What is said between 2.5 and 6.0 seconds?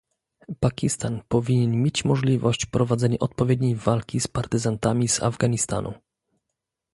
prowadzenia odpowiedniej walki z partyzantami z Afganistanu